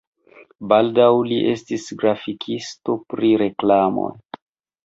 Baldaŭ 0.71 1.09
li 1.31 1.37
estis 1.51 1.85
grafikisto 2.01 2.97
pri 3.15 3.31
reklamoj. 3.43 4.11